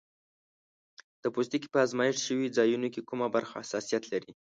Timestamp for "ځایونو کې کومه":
2.57-3.27